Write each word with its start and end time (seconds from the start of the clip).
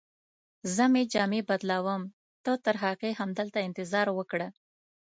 زه 0.75 0.83
مې 0.93 1.03
جامې 1.13 1.41
بدلوم، 1.49 2.03
ته 2.43 2.51
ترهغې 2.65 3.11
همدلته 3.19 3.59
انتظار 3.67 4.07
وکړه. 4.13 4.47